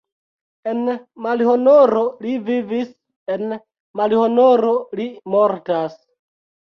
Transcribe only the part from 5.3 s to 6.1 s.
mortas!